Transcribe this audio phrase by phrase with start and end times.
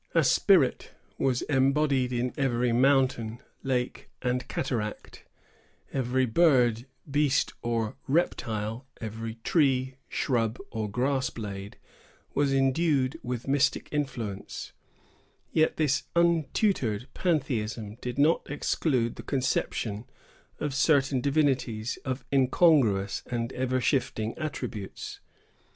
[0.15, 5.25] A spirit was embodied in every mountain, lake, and cataract;
[5.93, 11.77] every bird, beast, or reptile, every tree, shrub, or grass blade,
[12.33, 14.71] was endued with mystic influence;
[15.51, 20.05] yet this untutored pantheism did not exclude the conception
[20.59, 25.19] of certain divinities, of incongruous and ever shifting attributes.